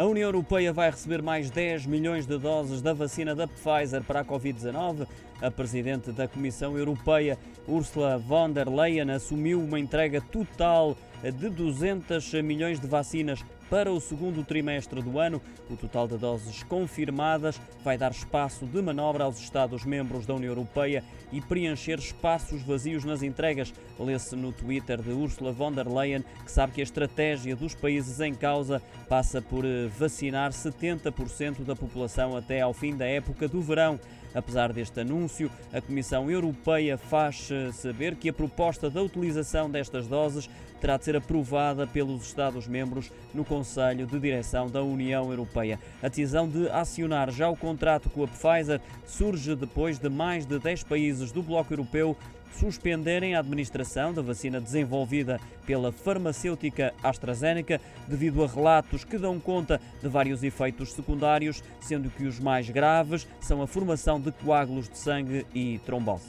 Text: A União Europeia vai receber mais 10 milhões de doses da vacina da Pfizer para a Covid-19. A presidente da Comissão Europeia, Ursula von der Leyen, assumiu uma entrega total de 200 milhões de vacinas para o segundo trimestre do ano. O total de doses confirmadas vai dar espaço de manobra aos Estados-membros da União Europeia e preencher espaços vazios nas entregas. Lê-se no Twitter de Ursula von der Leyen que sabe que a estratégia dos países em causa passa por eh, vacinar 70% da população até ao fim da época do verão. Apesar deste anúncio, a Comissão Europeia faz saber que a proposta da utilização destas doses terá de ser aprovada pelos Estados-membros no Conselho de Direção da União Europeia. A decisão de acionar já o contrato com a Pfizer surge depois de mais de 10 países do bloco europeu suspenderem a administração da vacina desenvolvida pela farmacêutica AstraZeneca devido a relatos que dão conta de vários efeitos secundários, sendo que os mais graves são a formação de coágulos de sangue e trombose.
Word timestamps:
A 0.00 0.06
União 0.06 0.28
Europeia 0.28 0.72
vai 0.72 0.90
receber 0.90 1.20
mais 1.20 1.50
10 1.50 1.84
milhões 1.84 2.24
de 2.24 2.38
doses 2.38 2.80
da 2.80 2.94
vacina 2.94 3.34
da 3.34 3.46
Pfizer 3.46 4.02
para 4.02 4.20
a 4.20 4.24
Covid-19. 4.24 5.06
A 5.42 5.50
presidente 5.50 6.10
da 6.10 6.26
Comissão 6.26 6.78
Europeia, 6.78 7.36
Ursula 7.68 8.16
von 8.16 8.50
der 8.50 8.66
Leyen, 8.66 9.10
assumiu 9.10 9.60
uma 9.62 9.78
entrega 9.78 10.22
total 10.22 10.96
de 11.22 11.50
200 11.50 12.32
milhões 12.42 12.80
de 12.80 12.86
vacinas 12.86 13.44
para 13.70 13.92
o 13.92 14.00
segundo 14.00 14.44
trimestre 14.44 15.00
do 15.00 15.18
ano. 15.18 15.40
O 15.70 15.76
total 15.76 16.08
de 16.08 16.18
doses 16.18 16.64
confirmadas 16.64 17.58
vai 17.84 17.96
dar 17.96 18.10
espaço 18.10 18.66
de 18.66 18.82
manobra 18.82 19.24
aos 19.24 19.38
Estados-membros 19.38 20.26
da 20.26 20.34
União 20.34 20.50
Europeia 20.50 21.04
e 21.32 21.40
preencher 21.40 22.00
espaços 22.00 22.62
vazios 22.62 23.04
nas 23.04 23.22
entregas. 23.22 23.72
Lê-se 23.98 24.34
no 24.34 24.52
Twitter 24.52 25.00
de 25.00 25.12
Ursula 25.12 25.52
von 25.52 25.70
der 25.70 25.86
Leyen 25.86 26.24
que 26.44 26.50
sabe 26.50 26.72
que 26.72 26.80
a 26.80 26.84
estratégia 26.84 27.54
dos 27.54 27.74
países 27.74 28.18
em 28.20 28.34
causa 28.34 28.82
passa 29.08 29.40
por 29.40 29.64
eh, 29.64 29.86
vacinar 29.86 30.50
70% 30.50 31.64
da 31.64 31.76
população 31.76 32.36
até 32.36 32.60
ao 32.60 32.74
fim 32.74 32.96
da 32.96 33.06
época 33.06 33.46
do 33.46 33.62
verão. 33.62 34.00
Apesar 34.34 34.72
deste 34.72 35.00
anúncio, 35.00 35.50
a 35.72 35.80
Comissão 35.80 36.30
Europeia 36.30 36.96
faz 36.96 37.48
saber 37.74 38.16
que 38.16 38.28
a 38.28 38.32
proposta 38.32 38.88
da 38.88 39.02
utilização 39.02 39.68
destas 39.70 40.06
doses 40.06 40.48
terá 40.80 40.96
de 40.96 41.04
ser 41.04 41.16
aprovada 41.16 41.86
pelos 41.86 42.22
Estados-membros 42.26 43.12
no 43.34 43.44
Conselho 43.44 44.06
de 44.06 44.18
Direção 44.18 44.68
da 44.68 44.82
União 44.82 45.30
Europeia. 45.30 45.78
A 46.02 46.08
decisão 46.08 46.48
de 46.48 46.68
acionar 46.70 47.30
já 47.30 47.48
o 47.48 47.56
contrato 47.56 48.08
com 48.08 48.24
a 48.24 48.28
Pfizer 48.28 48.80
surge 49.06 49.54
depois 49.54 49.98
de 49.98 50.08
mais 50.08 50.46
de 50.46 50.58
10 50.58 50.84
países 50.84 51.32
do 51.32 51.42
bloco 51.42 51.72
europeu 51.72 52.16
suspenderem 52.52 53.34
a 53.34 53.40
administração 53.40 54.12
da 54.12 54.22
vacina 54.22 54.60
desenvolvida 54.60 55.40
pela 55.64 55.92
farmacêutica 55.92 56.92
AstraZeneca 57.02 57.80
devido 58.08 58.42
a 58.42 58.46
relatos 58.46 59.04
que 59.04 59.18
dão 59.18 59.38
conta 59.38 59.80
de 60.02 60.08
vários 60.08 60.42
efeitos 60.42 60.92
secundários, 60.92 61.62
sendo 61.80 62.10
que 62.10 62.24
os 62.24 62.40
mais 62.40 62.68
graves 62.68 63.26
são 63.40 63.62
a 63.62 63.66
formação 63.66 64.19
de 64.20 64.32
coágulos 64.32 64.88
de 64.88 64.98
sangue 64.98 65.46
e 65.54 65.78
trombose. 65.84 66.26